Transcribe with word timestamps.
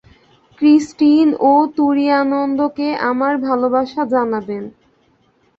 Christine 0.57 1.27
ও 1.43 1.53
তুরীয়ানন্দকে 1.77 2.87
আমার 3.09 3.33
ভালবাসা 3.39 4.01
জানাবেন। 4.13 4.63